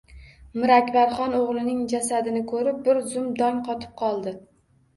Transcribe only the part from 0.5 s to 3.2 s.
Mir Akbarxon o’g’lining jasadini ko’rib, bir